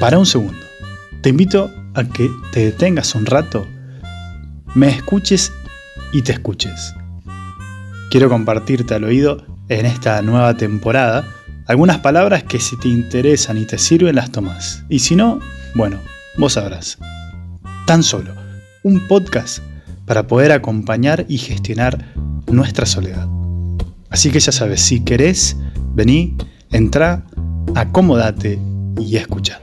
Para 0.00 0.18
un 0.18 0.26
segundo. 0.26 0.60
Te 1.22 1.30
invito 1.30 1.70
a 1.94 2.04
que 2.04 2.30
te 2.52 2.66
detengas 2.66 3.14
un 3.14 3.24
rato, 3.24 3.66
me 4.74 4.88
escuches 4.88 5.50
y 6.12 6.20
te 6.20 6.32
escuches. 6.32 6.94
Quiero 8.10 8.28
compartirte 8.28 8.94
al 8.94 9.04
oído 9.04 9.46
en 9.68 9.86
esta 9.86 10.20
nueva 10.20 10.54
temporada 10.54 11.24
algunas 11.66 11.98
palabras 11.98 12.44
que 12.44 12.60
si 12.60 12.78
te 12.78 12.88
interesan 12.88 13.56
y 13.56 13.64
te 13.64 13.78
sirven 13.78 14.16
las 14.16 14.30
tomas. 14.30 14.84
Y 14.90 14.98
si 14.98 15.16
no, 15.16 15.40
bueno, 15.74 15.98
vos 16.36 16.52
sabrás. 16.52 16.98
Tan 17.86 18.02
solo 18.02 18.32
un 18.82 19.08
podcast 19.08 19.60
para 20.04 20.26
poder 20.26 20.52
acompañar 20.52 21.24
y 21.26 21.38
gestionar 21.38 22.12
nuestra 22.46 22.84
soledad. 22.84 23.26
Así 24.10 24.30
que 24.30 24.40
ya 24.40 24.52
sabes, 24.52 24.82
si 24.82 25.00
querés, 25.00 25.56
vení, 25.94 26.36
entra, 26.70 27.24
acomódate 27.74 28.60
y 29.00 29.16
escucha. 29.16 29.60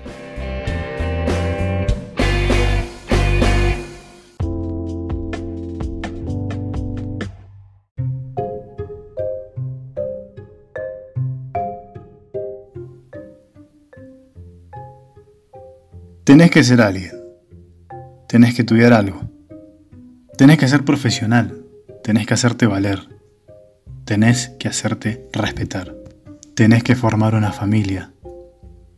Tenés 16.23 16.51
que 16.51 16.63
ser 16.63 16.79
alguien. 16.79 17.11
Tenés 18.29 18.55
que 18.55 18.61
estudiar 18.61 18.93
algo. 18.93 19.19
Tenés 20.37 20.57
que 20.57 20.69
ser 20.69 20.85
profesional. 20.85 21.65
Tenés 22.01 22.25
que 22.25 22.33
hacerte 22.33 22.65
valer. 22.65 22.99
Tenés 24.05 24.47
que 24.57 24.69
hacerte 24.69 25.27
respetar. 25.33 25.93
Tenés 26.55 26.81
que 26.81 26.95
formar 26.95 27.35
una 27.35 27.51
familia. 27.51 28.13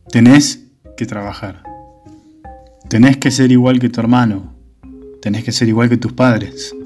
Tenés 0.08 0.68
que 0.96 1.04
trabajar. 1.04 1.64
Tenés 2.88 3.16
que 3.16 3.32
ser 3.32 3.50
igual 3.50 3.80
que 3.80 3.88
tu 3.88 3.98
hermano. 3.98 4.54
Tenés 5.20 5.42
que 5.42 5.50
ser 5.50 5.66
igual 5.66 5.88
que 5.88 5.96
tus 5.96 6.12
padres. 6.12 6.76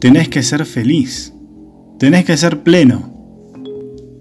Tenés 0.00 0.28
que 0.30 0.42
ser 0.42 0.66
feliz. 0.66 1.32
Tenés 2.00 2.24
que 2.24 2.36
ser 2.36 2.64
pleno. 2.64 3.14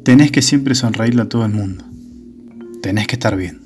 Tenés 0.04 0.32
que 0.32 0.44
siempre 0.44 0.76
sonreírle 0.76 1.24
a 1.24 1.30
todo 1.30 1.44
el 1.44 1.54
mundo. 1.54 1.86
Tenés 2.84 3.08
que 3.08 3.16
estar 3.16 3.36
bien. 3.36 3.61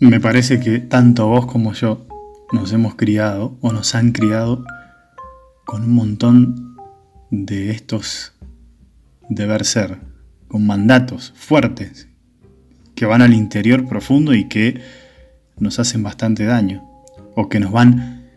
Me 0.00 0.18
parece 0.18 0.60
que 0.60 0.78
tanto 0.78 1.28
vos 1.28 1.44
como 1.44 1.74
yo 1.74 2.06
nos 2.52 2.72
hemos 2.72 2.94
criado 2.94 3.58
o 3.60 3.70
nos 3.70 3.94
han 3.94 4.12
criado 4.12 4.64
con 5.66 5.84
un 5.84 5.94
montón 5.94 6.74
de 7.30 7.70
estos 7.70 8.32
deber 9.28 9.66
ser, 9.66 9.98
con 10.48 10.66
mandatos 10.66 11.34
fuertes 11.36 12.08
que 12.94 13.04
van 13.04 13.20
al 13.20 13.34
interior 13.34 13.86
profundo 13.86 14.32
y 14.32 14.48
que 14.48 14.80
nos 15.58 15.78
hacen 15.78 16.02
bastante 16.02 16.46
daño 16.46 16.82
o 17.36 17.50
que 17.50 17.60
nos 17.60 17.70
van 17.70 18.30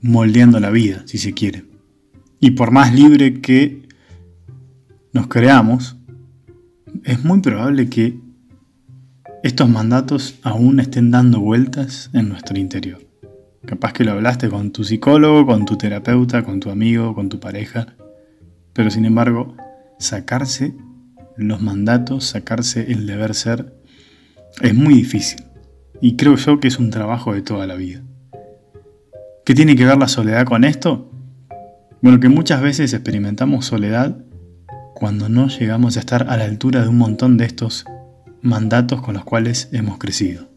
moldeando 0.00 0.58
la 0.58 0.70
vida, 0.70 1.02
si 1.04 1.18
se 1.18 1.34
quiere. 1.34 1.64
Y 2.40 2.52
por 2.52 2.70
más 2.70 2.94
libre 2.94 3.42
que 3.42 3.86
nos 5.12 5.26
creamos, 5.26 5.96
es 7.04 7.22
muy 7.22 7.42
probable 7.42 7.90
que 7.90 8.25
estos 9.42 9.68
mandatos 9.68 10.38
aún 10.42 10.80
estén 10.80 11.10
dando 11.10 11.40
vueltas 11.40 12.10
en 12.12 12.28
nuestro 12.28 12.58
interior. 12.58 13.06
Capaz 13.64 13.92
que 13.92 14.04
lo 14.04 14.12
hablaste 14.12 14.48
con 14.48 14.72
tu 14.72 14.84
psicólogo, 14.84 15.46
con 15.46 15.64
tu 15.64 15.76
terapeuta, 15.76 16.42
con 16.42 16.60
tu 16.60 16.70
amigo, 16.70 17.14
con 17.14 17.28
tu 17.28 17.40
pareja, 17.40 17.94
pero 18.72 18.90
sin 18.90 19.04
embargo, 19.04 19.56
sacarse 19.98 20.74
los 21.36 21.60
mandatos, 21.60 22.24
sacarse 22.24 22.92
el 22.92 23.06
deber 23.06 23.34
ser, 23.34 23.74
es 24.62 24.74
muy 24.74 24.94
difícil. 24.94 25.44
Y 26.00 26.16
creo 26.16 26.36
yo 26.36 26.60
que 26.60 26.68
es 26.68 26.78
un 26.78 26.90
trabajo 26.90 27.32
de 27.32 27.42
toda 27.42 27.66
la 27.66 27.74
vida. 27.74 28.02
¿Qué 29.44 29.54
tiene 29.54 29.76
que 29.76 29.86
ver 29.86 29.98
la 29.98 30.08
soledad 30.08 30.44
con 30.44 30.64
esto? 30.64 31.10
Bueno, 32.02 32.20
que 32.20 32.28
muchas 32.28 32.60
veces 32.60 32.92
experimentamos 32.92 33.66
soledad 33.66 34.18
cuando 34.94 35.28
no 35.28 35.48
llegamos 35.48 35.96
a 35.96 36.00
estar 36.00 36.28
a 36.28 36.36
la 36.36 36.44
altura 36.44 36.82
de 36.82 36.88
un 36.88 36.98
montón 36.98 37.36
de 37.36 37.46
estos 37.46 37.84
mandatos 38.46 39.02
con 39.02 39.14
los 39.14 39.24
cuales 39.24 39.68
hemos 39.72 39.98
crecido. 39.98 40.48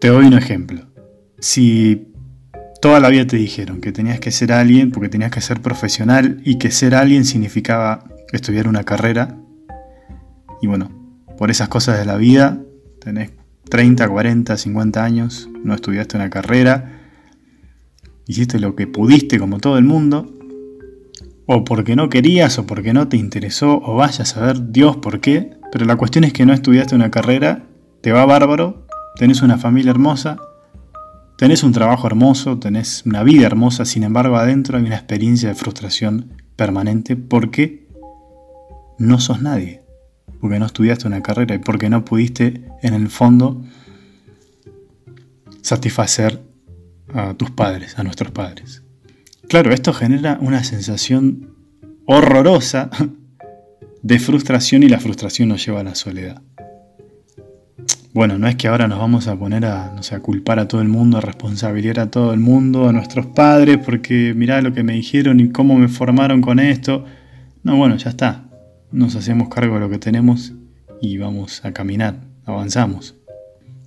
Te 0.00 0.08
doy 0.08 0.26
un 0.26 0.34
ejemplo. 0.34 0.86
Si 1.40 2.12
toda 2.80 3.00
la 3.00 3.08
vida 3.08 3.26
te 3.26 3.36
dijeron 3.36 3.80
que 3.80 3.92
tenías 3.92 4.20
que 4.20 4.30
ser 4.30 4.52
alguien 4.52 4.90
porque 4.90 5.08
tenías 5.08 5.30
que 5.30 5.40
ser 5.40 5.60
profesional 5.60 6.40
y 6.44 6.58
que 6.58 6.70
ser 6.70 6.94
alguien 6.94 7.24
significaba 7.24 8.04
estudiar 8.32 8.68
una 8.68 8.84
carrera, 8.84 9.36
y 10.60 10.66
bueno, 10.66 10.90
por 11.36 11.50
esas 11.50 11.68
cosas 11.68 11.98
de 11.98 12.04
la 12.04 12.16
vida, 12.16 12.60
tenés 13.00 13.32
30, 13.70 14.08
40, 14.08 14.56
50 14.56 15.04
años, 15.04 15.48
no 15.62 15.74
estudiaste 15.74 16.16
una 16.16 16.30
carrera, 16.30 17.00
hiciste 18.26 18.58
lo 18.58 18.74
que 18.74 18.86
pudiste 18.86 19.38
como 19.38 19.58
todo 19.58 19.78
el 19.78 19.84
mundo, 19.84 20.32
o 21.46 21.64
porque 21.64 21.96
no 21.96 22.08
querías, 22.08 22.58
o 22.58 22.66
porque 22.66 22.92
no 22.92 23.08
te 23.08 23.16
interesó, 23.16 23.80
o 23.82 23.96
vayas 23.96 24.36
a 24.36 24.46
ver 24.46 24.70
Dios 24.70 24.96
por 24.98 25.20
qué, 25.20 25.57
pero 25.70 25.84
la 25.84 25.96
cuestión 25.96 26.24
es 26.24 26.32
que 26.32 26.46
no 26.46 26.52
estudiaste 26.52 26.94
una 26.94 27.10
carrera, 27.10 27.64
te 28.00 28.12
va 28.12 28.24
bárbaro, 28.24 28.86
tenés 29.16 29.42
una 29.42 29.58
familia 29.58 29.90
hermosa, 29.90 30.38
tenés 31.36 31.62
un 31.62 31.72
trabajo 31.72 32.06
hermoso, 32.06 32.58
tenés 32.58 33.04
una 33.06 33.22
vida 33.22 33.46
hermosa, 33.46 33.84
sin 33.84 34.02
embargo 34.02 34.36
adentro 34.36 34.78
hay 34.78 34.84
una 34.84 34.96
experiencia 34.96 35.48
de 35.48 35.54
frustración 35.54 36.32
permanente 36.56 37.16
porque 37.16 37.86
no 38.98 39.20
sos 39.20 39.42
nadie, 39.42 39.82
porque 40.40 40.58
no 40.58 40.66
estudiaste 40.66 41.06
una 41.06 41.22
carrera 41.22 41.54
y 41.54 41.58
porque 41.58 41.90
no 41.90 42.04
pudiste 42.04 42.64
en 42.82 42.94
el 42.94 43.08
fondo 43.08 43.62
satisfacer 45.62 46.42
a 47.14 47.34
tus 47.34 47.50
padres, 47.50 47.98
a 47.98 48.02
nuestros 48.02 48.32
padres. 48.32 48.82
Claro, 49.48 49.72
esto 49.72 49.92
genera 49.92 50.38
una 50.40 50.64
sensación 50.64 51.54
horrorosa 52.06 52.90
de 54.02 54.18
frustración 54.18 54.82
y 54.82 54.88
la 54.88 55.00
frustración 55.00 55.48
nos 55.48 55.64
lleva 55.64 55.80
a 55.80 55.84
la 55.84 55.94
soledad. 55.94 56.42
Bueno, 58.14 58.38
no 58.38 58.48
es 58.48 58.56
que 58.56 58.68
ahora 58.68 58.88
nos 58.88 58.98
vamos 58.98 59.28
a 59.28 59.38
poner 59.38 59.64
a, 59.64 59.94
a 59.94 60.20
culpar 60.20 60.58
a 60.58 60.66
todo 60.66 60.80
el 60.80 60.88
mundo, 60.88 61.18
a 61.18 61.20
responsabilizar 61.20 62.00
a 62.00 62.10
todo 62.10 62.32
el 62.32 62.40
mundo, 62.40 62.88
a 62.88 62.92
nuestros 62.92 63.26
padres, 63.26 63.78
porque 63.78 64.32
mirá 64.34 64.60
lo 64.62 64.72
que 64.72 64.82
me 64.82 64.94
dijeron 64.94 65.40
y 65.40 65.50
cómo 65.50 65.76
me 65.76 65.88
formaron 65.88 66.40
con 66.40 66.58
esto. 66.58 67.04
No, 67.62 67.76
bueno, 67.76 67.96
ya 67.96 68.10
está. 68.10 68.48
Nos 68.90 69.14
hacemos 69.14 69.48
cargo 69.48 69.74
de 69.74 69.80
lo 69.80 69.90
que 69.90 69.98
tenemos 69.98 70.54
y 71.00 71.18
vamos 71.18 71.64
a 71.64 71.72
caminar, 71.72 72.20
avanzamos. 72.44 73.14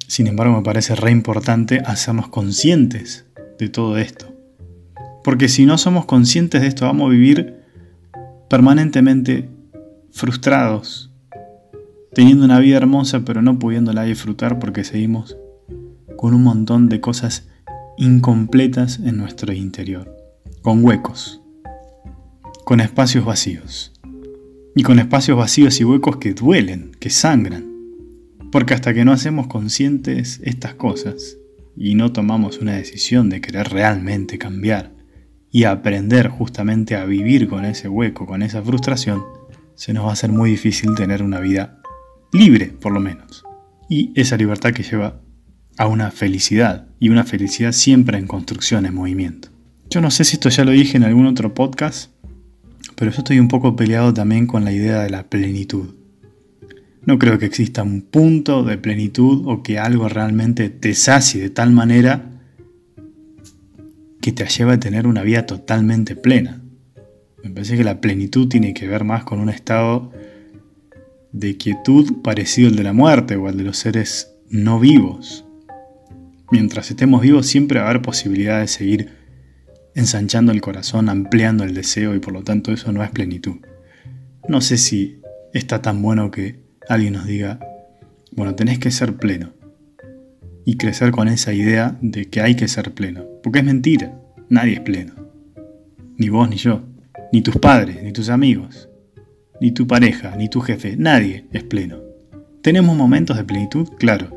Sin 0.08 0.28
embargo, 0.28 0.56
me 0.56 0.64
parece 0.64 0.96
re 0.96 1.12
importante 1.12 1.82
hacernos 1.86 2.30
conscientes 2.30 3.26
de 3.58 3.70
todo 3.70 3.98
esto. 3.98 4.34
Porque 5.24 5.50
si 5.50 5.66
no 5.66 5.78
somos 5.78 6.06
conscientes 6.06 6.62
de 6.62 6.68
esto, 6.68 6.86
vamos 6.86 7.08
a 7.08 7.12
vivir 7.12 7.56
permanentemente 8.50 9.50
frustrados, 10.12 11.12
teniendo 12.14 12.46
una 12.46 12.60
vida 12.60 12.78
hermosa 12.78 13.22
pero 13.26 13.42
no 13.42 13.58
pudiéndola 13.60 14.04
disfrutar 14.04 14.60
porque 14.60 14.84
seguimos 14.84 15.38
con 16.18 16.34
un 16.34 16.44
montón 16.44 16.90
de 16.90 17.02
cosas 17.02 17.48
incompletas 17.98 19.00
en 19.00 19.18
nuestro 19.18 19.54
interior, 19.54 20.16
con 20.62 20.84
huecos, 20.84 21.42
con 22.64 22.80
espacios 22.80 23.26
vacíos, 23.26 23.92
y 24.76 24.84
con 24.84 25.00
espacios 25.00 25.38
vacíos 25.38 25.80
y 25.80 25.84
huecos 25.84 26.18
que 26.18 26.34
duelen, 26.34 26.92
que 27.00 27.10
sangran, 27.10 27.72
porque 28.52 28.74
hasta 28.74 28.94
que 28.94 29.06
no 29.06 29.12
hacemos 29.12 29.48
conscientes 29.48 30.40
estas 30.44 30.76
cosas 30.76 31.38
y 31.76 31.96
no 31.96 32.12
tomamos 32.12 32.60
una 32.60 32.74
decisión 32.74 33.30
de 33.30 33.42
querer 33.42 33.70
realmente 33.70 34.38
cambiar 34.38 34.92
y 35.52 35.66
aprender 35.66 36.30
justamente 36.30 36.96
a 36.96 37.06
vivir 37.06 37.48
con 37.48 37.66
ese 37.66 37.90
hueco, 37.90 38.26
con 38.26 38.42
esa 38.42 38.62
frustración, 38.62 39.24
se 39.82 39.94
nos 39.94 40.06
va 40.06 40.10
a 40.12 40.14
hacer 40.14 40.32
muy 40.32 40.52
difícil 40.52 40.94
tener 40.94 41.24
una 41.24 41.40
vida 41.40 41.82
libre, 42.32 42.68
por 42.68 42.92
lo 42.92 43.00
menos. 43.00 43.44
Y 43.90 44.12
esa 44.14 44.38
libertad 44.38 44.74
que 44.74 44.84
lleva 44.84 45.22
a 45.76 45.88
una 45.88 46.12
felicidad, 46.12 46.88
y 47.00 47.10
una 47.10 47.24
felicidad 47.24 47.72
siempre 47.72 48.20
en 48.20 48.28
construcción, 48.28 48.86
en 48.86 48.94
movimiento. 48.94 49.50
Yo 49.90 50.00
no 50.00 50.12
sé 50.12 50.24
si 50.24 50.36
esto 50.36 50.50
ya 50.50 50.66
lo 50.66 50.70
dije 50.70 50.98
en 50.98 51.04
algún 51.04 51.26
otro 51.26 51.56
podcast, 51.56 52.12
pero 52.96 53.10
yo 53.10 53.18
estoy 53.18 53.40
un 53.40 53.48
poco 53.48 53.76
peleado 53.76 54.14
también 54.14 54.46
con 54.46 54.66
la 54.66 54.72
idea 54.72 55.02
de 55.02 55.10
la 55.10 55.24
plenitud. 55.32 55.96
No 57.04 57.18
creo 57.18 57.40
que 57.40 57.48
exista 57.48 57.82
un 57.82 58.04
punto 58.04 58.62
de 58.62 58.78
plenitud 58.78 59.42
o 59.48 59.64
que 59.64 59.80
algo 59.80 60.08
realmente 60.08 60.70
te 60.70 60.94
sacie 60.94 61.42
de 61.42 61.50
tal 61.50 61.72
manera 61.72 62.40
que 64.22 64.32
te 64.32 64.46
lleve 64.46 64.74
a 64.74 64.80
tener 64.80 65.08
una 65.08 65.24
vida 65.24 65.48
totalmente 65.48 66.16
plena. 66.16 66.61
Me 67.44 67.50
parece 67.50 67.78
que 67.78 67.84
la 67.84 68.02
plenitud 68.02 68.48
tiene 68.48 68.74
que 68.74 68.88
ver 68.88 69.04
más 69.04 69.24
con 69.24 69.40
un 69.40 69.50
estado 69.50 70.12
de 71.32 71.58
quietud 71.58 72.22
parecido 72.22 72.70
al 72.70 72.76
de 72.76 72.84
la 72.84 72.94
muerte 72.94 73.36
o 73.36 73.48
al 73.48 73.58
de 73.58 73.64
los 73.64 73.78
seres 73.78 74.34
no 74.50 74.80
vivos. 74.80 75.46
Mientras 76.52 76.90
estemos 76.92 77.22
vivos 77.22 77.48
siempre 77.48 77.80
va 77.80 77.88
a 77.88 77.90
haber 77.90 78.02
posibilidad 78.02 78.60
de 78.60 78.68
seguir 78.68 79.10
ensanchando 79.96 80.52
el 80.52 80.62
corazón, 80.62 81.10
ampliando 81.10 81.64
el 81.64 81.74
deseo 81.74 82.16
y 82.16 82.20
por 82.20 82.34
lo 82.34 82.44
tanto 82.44 82.72
eso 82.72 82.92
no 82.92 83.04
es 83.04 83.10
plenitud. 83.10 83.58
No 84.48 84.62
sé 84.62 84.78
si 84.78 85.22
está 85.54 85.82
tan 85.82 86.02
bueno 86.02 86.32
que 86.32 86.60
alguien 86.90 87.14
nos 87.14 87.26
diga 87.26 87.60
Bueno, 88.32 88.56
tenés 88.56 88.80
que 88.80 88.92
ser 88.92 89.18
pleno. 89.18 89.54
Y 90.64 90.78
crecer 90.78 91.12
con 91.12 91.28
esa 91.28 91.54
idea 91.54 91.98
de 92.02 92.30
que 92.30 92.42
hay 92.42 92.56
que 92.56 92.68
ser 92.68 92.94
pleno. 92.94 93.26
Porque 93.42 93.60
es 93.60 93.66
mentira. 93.66 94.14
Nadie 94.50 94.74
es 94.74 94.80
pleno. 94.82 95.14
Ni 96.18 96.30
vos 96.30 96.48
ni 96.50 96.58
yo. 96.58 96.84
Ni 97.32 97.42
tus 97.42 97.58
padres, 97.58 98.04
ni 98.04 98.12
tus 98.12 98.30
amigos. 98.30 98.90
Ni 99.60 99.72
tu 99.72 99.88
pareja, 99.88 100.36
ni 100.36 100.50
tu 100.50 100.62
jefe. 100.62 100.96
Nadie 100.98 101.46
es 101.52 101.64
pleno. 101.64 102.00
¿Tenemos 102.62 102.96
momentos 102.96 103.38
de 103.38 103.44
plenitud? 103.44 103.88
Claro. 103.98 104.36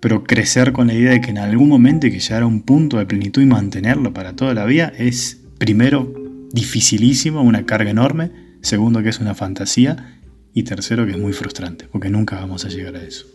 Pero 0.00 0.24
crecer 0.24 0.72
con 0.72 0.88
la 0.88 0.94
idea 0.94 1.12
de 1.12 1.20
que 1.20 1.30
en 1.30 1.38
algún 1.38 1.68
momento 1.68 2.06
hay 2.06 2.12
que 2.12 2.20
llegar 2.20 2.42
a 2.42 2.46
un 2.46 2.62
punto 2.62 2.98
de 2.98 3.06
plenitud 3.06 3.40
y 3.42 3.46
mantenerlo 3.46 4.12
para 4.12 4.34
toda 4.34 4.54
la 4.54 4.64
vida 4.64 4.92
es, 4.98 5.40
primero, 5.58 6.12
dificilísimo, 6.52 7.42
una 7.42 7.64
carga 7.64 7.90
enorme. 7.90 8.30
Segundo, 8.60 9.02
que 9.02 9.08
es 9.08 9.20
una 9.20 9.34
fantasía. 9.34 10.18
Y 10.52 10.64
tercero, 10.64 11.06
que 11.06 11.12
es 11.12 11.18
muy 11.18 11.32
frustrante, 11.32 11.86
porque 11.90 12.10
nunca 12.10 12.36
vamos 12.36 12.64
a 12.64 12.68
llegar 12.68 12.96
a 12.96 13.02
eso. 13.02 13.26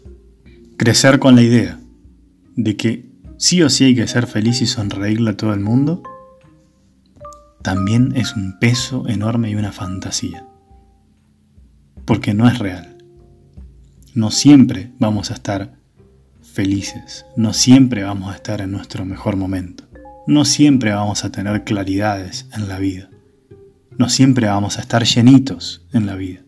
Crecer 0.77 1.17
con 1.17 1.35
la 1.35 1.41
idea 1.41 1.79
de 2.55 2.75
que 2.75 3.05
sí 3.37 3.63
o 3.63 3.69
sí 3.69 3.85
hay 3.85 3.95
que 3.95 4.07
ser 4.07 4.27
feliz 4.27 4.61
y 4.61 4.67
sonreírle 4.67 5.31
a 5.31 5.37
todo 5.37 5.53
el 5.53 5.59
mundo, 5.59 6.03
también 7.61 8.13
es 8.15 8.35
un 8.35 8.59
peso 8.59 9.07
enorme 9.07 9.49
y 9.49 9.55
una 9.55 9.71
fantasía. 9.71 10.45
Porque 12.05 12.33
no 12.33 12.47
es 12.47 12.59
real. 12.59 12.97
No 14.13 14.31
siempre 14.31 14.91
vamos 14.99 15.31
a 15.31 15.35
estar 15.35 15.77
felices, 16.41 17.25
no 17.35 17.53
siempre 17.53 18.03
vamos 18.03 18.33
a 18.33 18.35
estar 18.35 18.61
en 18.61 18.71
nuestro 18.71 19.05
mejor 19.05 19.35
momento, 19.35 19.83
no 20.25 20.43
siempre 20.43 20.91
vamos 20.91 21.23
a 21.23 21.31
tener 21.31 21.63
claridades 21.63 22.47
en 22.51 22.67
la 22.67 22.79
vida, 22.79 23.11
no 23.95 24.09
siempre 24.09 24.47
vamos 24.47 24.79
a 24.79 24.81
estar 24.81 25.03
llenitos 25.03 25.85
en 25.93 26.07
la 26.07 26.15
vida. 26.15 26.41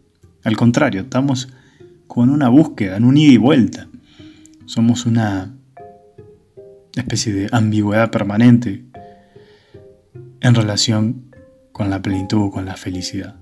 Al 0.43 0.57
contrario, 0.57 1.01
estamos 1.01 1.49
con 2.07 2.31
una 2.31 2.49
búsqueda, 2.49 2.97
en 2.97 3.03
un 3.03 3.17
ida 3.17 3.33
y 3.33 3.37
vuelta. 3.37 3.87
Somos 4.65 5.05
una 5.05 5.53
especie 6.95 7.31
de 7.31 7.49
ambigüedad 7.51 8.09
permanente 8.09 8.85
en 10.41 10.55
relación 10.55 11.35
con 11.71 11.89
la 11.89 12.01
plenitud, 12.01 12.51
con 12.51 12.65
la 12.65 12.75
felicidad. 12.75 13.35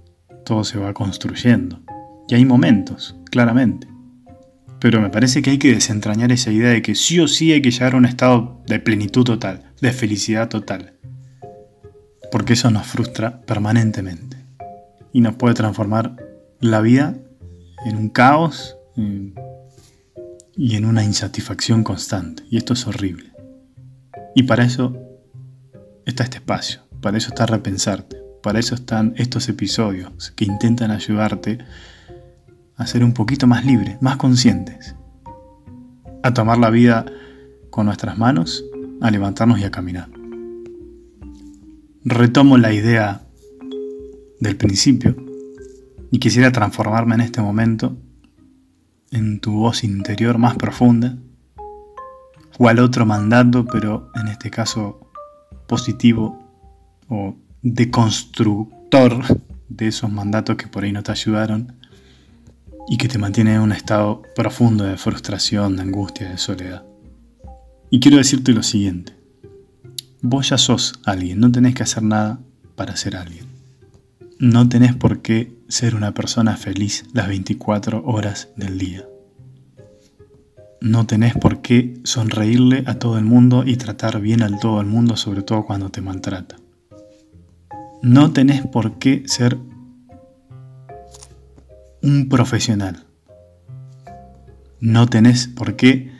Todo 0.46 0.64
se 0.64 0.78
va 0.80 0.94
construyendo. 0.94 1.82
Y 2.28 2.36
hay 2.36 2.46
momentos, 2.46 3.16
claramente. 3.32 3.88
Pero 4.80 5.02
me 5.02 5.10
parece 5.10 5.42
que 5.42 5.52
hay 5.52 5.58
que 5.58 5.74
desentrañar 5.74 6.32
esa 6.32 6.52
idea 6.52 6.70
de 6.70 6.82
que 6.82 6.94
sí 6.94 7.20
o 7.20 7.28
sí 7.28 7.52
hay 7.52 7.62
que 7.62 7.72
llegar 7.72 7.94
a 7.94 7.98
un 7.98 8.06
estado 8.06 8.62
de 8.68 8.80
plenitud 8.80 9.24
total, 9.24 9.74
de 9.82 9.92
felicidad 9.92 10.50
total. 10.50 10.94
Porque 12.32 12.54
eso 12.54 12.70
nos 12.70 12.86
frustra 12.86 13.42
permanentemente. 13.42 14.38
Y 15.14 15.22
nos 15.22 15.36
puede 15.36 15.56
transformar 15.56 16.16
la 16.60 16.82
vida 16.82 17.16
en 17.86 17.98
un 17.98 18.10
caos 18.10 18.78
y 20.56 20.76
en 20.76 20.86
una 20.86 21.04
insatisfacción 21.04 21.84
constante. 21.84 22.44
Y 22.50 22.58
esto 22.58 22.74
es 22.74 22.86
horrible. 22.86 23.32
Y 24.36 24.44
para 24.44 24.64
eso 24.64 24.96
está 26.06 26.24
este 26.24 26.38
espacio, 26.38 26.82
para 27.02 27.18
eso 27.18 27.30
está 27.30 27.46
repensarte, 27.46 28.18
para 28.42 28.60
eso 28.60 28.76
están 28.76 29.14
estos 29.18 29.50
episodios 29.50 30.32
que 30.36 30.46
intentan 30.46 30.92
ayudarte 30.92 31.60
a 32.76 32.88
ser 32.88 33.04
un 33.04 33.14
poquito 33.14 33.48
más 33.48 33.66
libre, 33.66 33.98
más 34.02 34.18
conscientes, 34.18 34.96
a 36.24 36.34
tomar 36.34 36.58
la 36.58 36.70
vida 36.70 37.06
con 37.70 37.86
nuestras 37.86 38.18
manos, 38.18 38.64
a 39.02 39.12
levantarnos 39.12 39.60
y 39.60 39.64
a 39.64 39.72
caminar. 39.72 40.10
Retomo 42.04 42.58
la 42.58 42.72
idea 42.74 43.24
del 44.40 44.56
principio 44.56 45.16
y 46.12 46.20
quisiera 46.20 46.52
transformarme 46.52 47.16
en 47.16 47.22
este 47.22 47.42
momento 47.42 47.98
en 49.12 49.40
tu 49.40 49.54
voz 49.54 49.84
interior 49.84 50.38
más 50.38 50.56
profunda, 50.56 51.18
cual 52.58 52.80
otro 52.80 53.06
mandato, 53.06 53.66
pero 53.66 54.10
en 54.16 54.28
este 54.28 54.50
caso 54.50 55.12
positivo 55.68 56.47
o 57.10 57.36
deconstructor 57.62 59.24
de 59.70 59.88
esos 59.88 60.12
mandatos 60.12 60.56
que 60.56 60.68
por 60.68 60.84
ahí 60.84 60.92
no 60.92 61.04
te 61.04 61.12
ayudaron 61.12 61.74
y 62.88 62.98
que 62.98 63.08
te 63.08 63.18
mantienen 63.18 63.56
en 63.56 63.62
un 63.62 63.72
estado 63.72 64.22
profundo 64.36 64.86
de 64.86 64.98
frustración, 64.98 65.76
de 65.76 65.82
angustia, 65.82 66.30
de 66.30 66.38
soledad. 66.38 66.84
Y 67.90 68.00
quiero 68.00 68.18
decirte 68.18 68.54
lo 68.54 68.64
siguiente, 68.64 69.14
vos 70.22 70.50
ya 70.50 70.58
sos 70.58 71.00
alguien, 71.06 71.40
no 71.40 71.52
tenés 71.52 71.76
que 71.76 71.84
hacer 71.84 72.04
nada 72.04 72.40
para 72.76 72.96
ser 72.96 73.16
alguien. 73.16 73.46
No 74.40 74.70
tenés 74.70 74.96
por 74.96 75.22
qué 75.22 75.58
ser 75.68 75.96
una 75.96 76.14
persona 76.14 76.56
feliz 76.58 77.06
las 77.14 77.28
24 77.28 78.04
horas 78.06 78.50
del 78.56 78.78
día. 78.78 79.06
No 80.80 81.08
tenés 81.08 81.34
por 81.34 81.62
qué 81.62 82.00
sonreírle 82.04 82.84
a 82.86 83.00
todo 83.00 83.18
el 83.18 83.26
mundo 83.26 83.64
y 83.66 83.78
tratar 83.78 84.22
bien 84.22 84.44
al 84.44 84.60
todo 84.60 84.80
el 84.80 84.88
mundo, 84.88 85.18
sobre 85.18 85.42
todo 85.42 85.66
cuando 85.66 85.90
te 85.90 86.02
maltrata. 86.02 86.58
No 88.02 88.32
tenés 88.32 88.66
por 88.66 89.00
qué 89.00 89.24
ser 89.26 89.58
un 92.04 92.30
profesional. 92.30 93.06
No 94.80 95.08
tenés 95.08 95.48
por 95.48 95.76
qué 95.76 96.12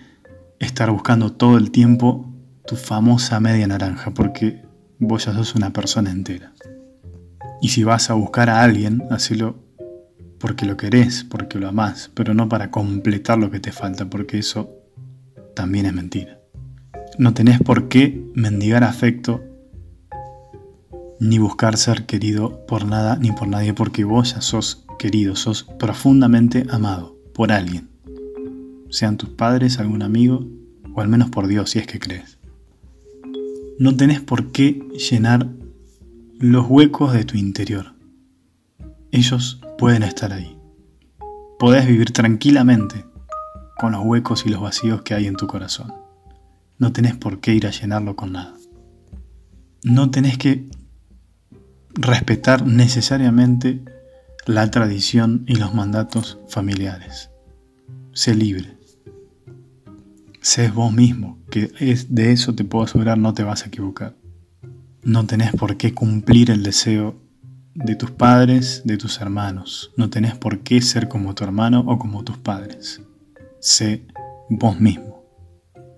estar 0.60 0.90
buscando 0.90 1.34
todo 1.34 1.58
el 1.58 1.70
tiempo 1.70 2.34
tu 2.66 2.76
famosa 2.76 3.40
media 3.40 3.68
naranja, 3.68 4.12
porque 4.12 4.64
vos 4.98 5.26
ya 5.26 5.34
sos 5.34 5.54
una 5.54 5.72
persona 5.72 6.12
entera. 6.12 6.54
Y 7.62 7.70
si 7.70 7.84
vas 7.84 8.10
a 8.10 8.16
buscar 8.16 8.50
a 8.50 8.64
alguien, 8.64 9.04
hacelo 9.12 9.64
porque 10.40 10.66
lo 10.66 10.78
querés, 10.78 11.24
porque 11.24 11.60
lo 11.60 11.68
amás, 11.68 12.12
pero 12.14 12.34
no 12.34 12.50
para 12.50 12.72
completar 12.72 13.38
lo 13.38 13.52
que 13.52 13.60
te 13.60 13.72
falta, 13.72 14.10
porque 14.10 14.40
eso 14.40 14.72
también 15.56 15.86
es 15.86 15.94
mentira. 15.94 16.40
No 17.20 17.34
tenés 17.34 17.60
por 17.60 17.88
qué 17.88 18.24
mendigar 18.34 18.84
afecto 18.84 19.44
ni 21.20 21.40
buscar 21.40 21.78
ser 21.78 22.06
querido 22.06 22.66
por 22.68 22.86
nada 22.86 23.18
ni 23.18 23.32
por 23.32 23.48
nadie, 23.48 23.74
porque 23.74 24.04
vos 24.04 24.34
ya 24.34 24.42
sos 24.42 24.86
querido, 25.00 25.36
sos 25.36 25.64
profundamente 25.64 26.66
amado 26.70 27.18
por 27.34 27.52
alguien, 27.52 27.90
sean 28.90 29.18
tus 29.18 29.30
padres, 29.30 29.80
algún 29.80 30.02
amigo, 30.02 30.46
o 30.94 31.02
al 31.02 31.08
menos 31.08 31.30
por 31.30 31.48
Dios 31.48 31.72
si 31.72 31.80
es 31.80 31.88
que 31.88 32.00
crees. 32.00 32.38
No 33.80 33.96
tenés 33.96 34.22
por 34.22 34.52
qué 34.52 34.82
llenar 35.12 35.48
los 36.40 36.66
huecos 36.68 37.14
de 37.14 37.26
tu 37.26 37.38
interior. 37.38 37.94
Ellos 39.12 39.62
pueden 39.78 40.04
estar 40.04 40.34
ahí. 40.34 40.58
Podés 41.60 41.88
vivir 41.88 42.12
tranquilamente 42.12 43.06
con 43.78 43.92
los 43.92 44.04
huecos 44.04 44.46
y 44.46 44.50
los 44.50 44.62
vacíos 44.62 45.04
que 45.04 45.14
hay 45.14 45.28
en 45.28 45.36
tu 45.36 45.48
corazón. 45.48 45.94
No 46.80 46.92
tenés 46.92 47.16
por 47.16 47.40
qué 47.40 47.54
ir 47.54 47.68
a 47.68 47.72
llenarlo 47.72 48.16
con 48.16 48.34
nada. 48.34 48.56
No 49.84 50.10
tenés 50.10 50.38
que 50.38 50.70
respetar 51.98 52.66
necesariamente 52.66 53.84
la 54.46 54.70
tradición 54.72 55.44
y 55.48 55.56
los 55.56 55.74
mandatos 55.74 56.40
familiares. 56.48 57.32
Sé 58.14 58.36
libre. 58.36 58.78
Sé 60.42 60.70
vos 60.70 60.94
mismo, 60.94 61.40
que 61.50 61.72
es, 61.80 62.14
de 62.14 62.32
eso 62.32 62.56
te 62.56 62.64
puedo 62.64 62.86
asegurar 62.86 63.18
no 63.18 63.34
te 63.34 63.44
vas 63.44 63.64
a 63.64 63.68
equivocar. 63.68 64.16
No 65.04 65.26
tenés 65.26 65.52
por 65.54 65.78
qué 65.78 65.94
cumplir 65.94 66.52
el 66.52 66.64
deseo 66.64 67.20
de 67.74 67.96
tus 67.96 68.12
padres, 68.12 68.84
de 68.86 68.98
tus 68.98 69.20
hermanos. 69.20 69.92
No 69.98 70.10
tenés 70.10 70.36
por 70.36 70.60
qué 70.60 70.82
ser 70.82 71.08
como 71.08 71.36
tu 71.36 71.44
hermano 71.44 71.84
o 71.88 72.00
como 72.00 72.24
tus 72.24 72.38
padres. 72.38 73.02
Sé 73.60 74.06
vos 74.50 74.80
mismo. 74.80 75.24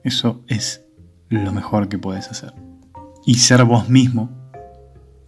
Eso 0.04 0.44
es 0.48 0.86
lo 1.30 1.52
mejor 1.52 1.90
que 1.90 2.00
puedes 2.00 2.30
hacer. 2.30 2.54
Y 3.26 3.36
ser 3.36 3.66
vos 3.66 3.90
mismo 3.90 4.39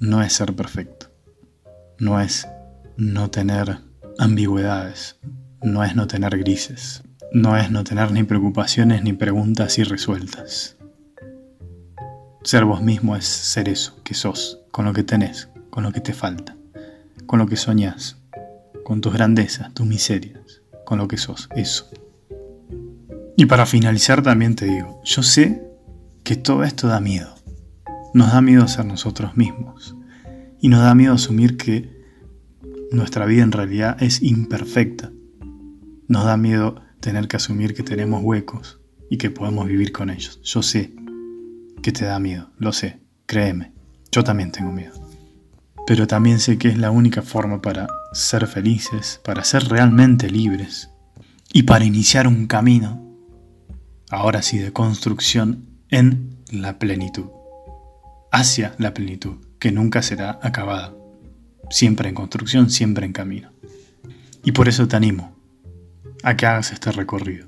no 0.01 0.23
es 0.23 0.33
ser 0.33 0.55
perfecto. 0.55 1.11
No 1.99 2.19
es 2.19 2.47
no 2.97 3.29
tener 3.29 3.77
ambigüedades. 4.17 5.19
No 5.61 5.83
es 5.83 5.95
no 5.95 6.07
tener 6.07 6.39
grises. 6.39 7.03
No 7.31 7.55
es 7.55 7.69
no 7.69 7.83
tener 7.83 8.11
ni 8.11 8.23
preocupaciones 8.23 9.03
ni 9.03 9.13
preguntas 9.13 9.77
irresueltas. 9.77 10.75
Ser 12.43 12.65
vos 12.65 12.81
mismo 12.81 13.15
es 13.15 13.25
ser 13.25 13.69
eso 13.69 14.01
que 14.03 14.15
sos, 14.15 14.59
con 14.71 14.85
lo 14.85 14.93
que 14.93 15.03
tenés, 15.03 15.49
con 15.69 15.83
lo 15.83 15.91
que 15.91 16.01
te 16.01 16.13
falta, 16.13 16.57
con 17.27 17.37
lo 17.37 17.45
que 17.45 17.55
soñás, 17.55 18.17
con 18.83 19.01
tus 19.01 19.13
grandezas, 19.13 19.71
tus 19.75 19.85
miserias, 19.85 20.63
con 20.83 20.97
lo 20.97 21.07
que 21.07 21.17
sos, 21.17 21.47
eso. 21.55 21.87
Y 23.37 23.45
para 23.45 23.67
finalizar 23.67 24.23
también 24.23 24.55
te 24.55 24.65
digo, 24.65 24.99
yo 25.05 25.21
sé 25.21 25.61
que 26.23 26.35
todo 26.35 26.63
esto 26.63 26.87
da 26.87 26.99
miedo. 26.99 27.35
Nos 28.13 28.31
da 28.31 28.41
miedo 28.41 28.67
ser 28.67 28.85
nosotros 28.85 29.37
mismos. 29.37 29.95
Y 30.59 30.69
nos 30.69 30.81
da 30.81 30.93
miedo 30.95 31.13
asumir 31.13 31.57
que 31.57 32.01
nuestra 32.91 33.25
vida 33.25 33.43
en 33.43 33.51
realidad 33.51 34.01
es 34.01 34.21
imperfecta. 34.21 35.11
Nos 36.07 36.25
da 36.25 36.37
miedo 36.37 36.81
tener 36.99 37.27
que 37.27 37.37
asumir 37.37 37.73
que 37.73 37.83
tenemos 37.83 38.21
huecos 38.23 38.79
y 39.09 39.17
que 39.17 39.29
podemos 39.29 39.67
vivir 39.67 39.91
con 39.91 40.09
ellos. 40.09 40.39
Yo 40.43 40.61
sé 40.61 40.93
que 41.81 41.91
te 41.91 42.05
da 42.05 42.19
miedo, 42.19 42.51
lo 42.57 42.71
sé, 42.71 42.99
créeme, 43.25 43.73
yo 44.11 44.23
también 44.23 44.51
tengo 44.51 44.71
miedo. 44.71 44.93
Pero 45.87 46.07
también 46.07 46.39
sé 46.39 46.57
que 46.57 46.67
es 46.67 46.77
la 46.77 46.91
única 46.91 47.21
forma 47.21 47.61
para 47.61 47.87
ser 48.13 48.47
felices, 48.47 49.19
para 49.25 49.43
ser 49.43 49.65
realmente 49.65 50.29
libres 50.29 50.91
y 51.51 51.63
para 51.63 51.85
iniciar 51.85 52.27
un 52.27 52.47
camino, 52.47 53.17
ahora 54.09 54.41
sí, 54.41 54.59
de 54.59 54.71
construcción 54.71 55.65
en 55.89 56.37
la 56.51 56.77
plenitud, 56.77 57.25
hacia 58.31 58.73
la 58.77 58.93
plenitud, 58.93 59.35
que 59.59 59.71
nunca 59.71 60.01
será 60.01 60.39
acabada, 60.41 60.93
siempre 61.69 62.09
en 62.09 62.15
construcción, 62.15 62.69
siempre 62.69 63.05
en 63.05 63.13
camino. 63.13 63.51
Y 64.43 64.53
por 64.53 64.67
eso 64.67 64.87
te 64.87 64.95
animo 64.95 65.35
a 66.23 66.35
que 66.35 66.45
hagas 66.45 66.71
este 66.71 66.91
recorrido, 66.91 67.47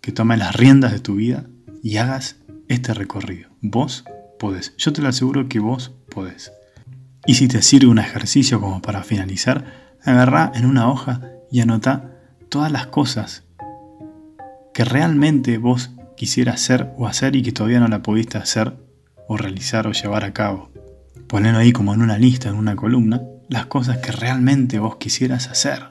que 0.00 0.10
tomes 0.10 0.38
las 0.38 0.56
riendas 0.56 0.92
de 0.92 1.00
tu 1.00 1.16
vida 1.16 1.46
y 1.82 1.98
hagas 1.98 2.36
este 2.68 2.94
recorrido. 2.94 3.50
Vos 3.60 4.04
podés, 4.38 4.74
yo 4.76 4.92
te 4.92 5.02
lo 5.02 5.08
aseguro 5.08 5.48
que 5.48 5.60
vos 5.60 5.92
podés. 6.12 6.52
Y 7.26 7.34
si 7.34 7.48
te 7.48 7.60
sirve 7.60 7.88
un 7.88 7.98
ejercicio 7.98 8.60
como 8.60 8.80
para 8.80 9.04
finalizar, 9.04 9.96
agarrá 10.02 10.50
en 10.54 10.64
una 10.64 10.88
hoja 10.88 11.20
y 11.50 11.60
anota 11.60 12.16
todas 12.48 12.72
las 12.72 12.86
cosas 12.86 13.44
que 14.72 14.84
realmente 14.84 15.58
vos 15.58 15.90
quisieras 16.16 16.56
hacer 16.56 16.92
o 16.96 17.06
hacer 17.06 17.36
y 17.36 17.42
que 17.42 17.52
todavía 17.52 17.80
no 17.80 17.88
la 17.88 18.02
pudiste 18.02 18.38
hacer 18.38 18.74
o 19.32 19.36
realizar 19.36 19.86
o 19.86 19.92
llevar 19.92 20.24
a 20.24 20.32
cabo. 20.32 20.72
Ponelo 21.28 21.58
ahí 21.58 21.70
como 21.70 21.94
en 21.94 22.02
una 22.02 22.18
lista, 22.18 22.48
en 22.48 22.56
una 22.56 22.74
columna, 22.74 23.22
las 23.48 23.66
cosas 23.66 23.98
que 23.98 24.10
realmente 24.10 24.80
vos 24.80 24.96
quisieras 24.96 25.46
hacer. 25.46 25.84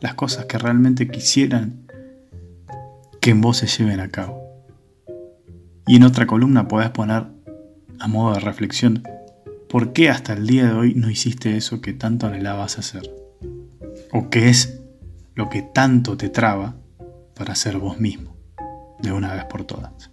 Las 0.00 0.14
cosas 0.14 0.46
que 0.46 0.58
realmente 0.58 1.08
quisieran 1.08 1.86
que 3.20 3.30
en 3.30 3.40
vos 3.40 3.58
se 3.58 3.68
lleven 3.68 4.00
a 4.00 4.08
cabo. 4.08 4.42
Y 5.86 5.94
en 5.94 6.02
otra 6.02 6.26
columna 6.26 6.66
podés 6.66 6.90
poner, 6.90 7.28
a 8.00 8.08
modo 8.08 8.34
de 8.34 8.40
reflexión, 8.40 9.04
¿por 9.68 9.92
qué 9.92 10.10
hasta 10.10 10.32
el 10.32 10.48
día 10.48 10.66
de 10.66 10.72
hoy 10.72 10.94
no 10.96 11.08
hiciste 11.08 11.56
eso 11.56 11.80
que 11.80 11.92
tanto 11.92 12.26
anhelabas 12.26 12.80
hacer? 12.80 13.14
¿O 14.12 14.28
qué 14.28 14.48
es 14.48 14.80
lo 15.36 15.48
que 15.48 15.62
tanto 15.62 16.16
te 16.16 16.30
traba 16.30 16.74
para 17.36 17.54
ser 17.54 17.78
vos 17.78 18.00
mismo, 18.00 18.34
de 18.98 19.12
una 19.12 19.32
vez 19.34 19.44
por 19.44 19.62
todas. 19.62 20.10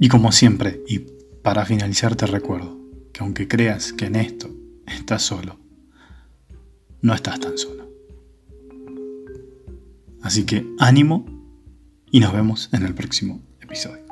Y 0.00 0.08
como 0.08 0.32
siempre, 0.32 0.80
y 0.88 1.17
para 1.48 1.64
finalizar 1.64 2.14
te 2.14 2.26
recuerdo 2.26 2.76
que 3.10 3.20
aunque 3.20 3.48
creas 3.48 3.94
que 3.94 4.04
en 4.04 4.16
esto 4.16 4.50
estás 4.86 5.22
solo, 5.22 5.58
no 7.00 7.14
estás 7.14 7.40
tan 7.40 7.56
solo. 7.56 7.88
Así 10.20 10.44
que 10.44 10.66
ánimo 10.78 11.24
y 12.10 12.20
nos 12.20 12.34
vemos 12.34 12.68
en 12.74 12.84
el 12.84 12.94
próximo 12.94 13.40
episodio. 13.62 14.04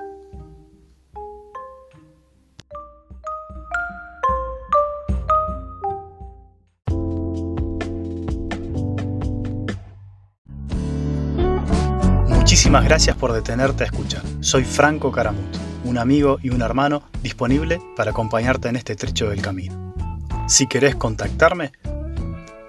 Muchísimas 12.28 12.82
gracias 12.82 13.14
por 13.14 13.34
detenerte 13.34 13.84
a 13.84 13.86
escuchar. 13.88 14.22
Soy 14.40 14.64
Franco 14.64 15.12
Caramut, 15.12 15.65
un 15.86 15.98
amigo 15.98 16.38
y 16.42 16.50
un 16.50 16.62
hermano 16.62 17.04
disponible 17.22 17.80
para 17.96 18.10
acompañarte 18.10 18.68
en 18.68 18.76
este 18.76 18.96
trecho 18.96 19.30
del 19.30 19.42
camino. 19.42 19.94
Si 20.48 20.66
querés 20.66 20.96
contactarme, 20.96 21.72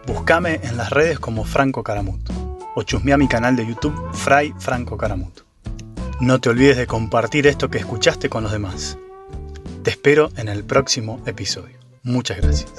búscame 0.05 0.59
en 0.63 0.77
las 0.77 0.89
redes 0.89 1.19
como 1.19 1.43
Franco 1.43 1.83
Caramut 1.83 2.21
o 2.75 2.83
chusmea 2.83 3.17
mi 3.17 3.27
canal 3.27 3.55
de 3.55 3.65
YouTube 3.65 4.13
Fray 4.13 4.53
Franco 4.59 4.97
Caramut. 4.97 5.41
No 6.19 6.39
te 6.39 6.49
olvides 6.49 6.77
de 6.77 6.87
compartir 6.87 7.47
esto 7.47 7.69
que 7.69 7.77
escuchaste 7.77 8.29
con 8.29 8.43
los 8.43 8.51
demás. 8.51 8.97
Te 9.83 9.91
espero 9.91 10.31
en 10.37 10.47
el 10.47 10.63
próximo 10.63 11.21
episodio. 11.25 11.77
Muchas 12.03 12.37
gracias. 12.37 12.71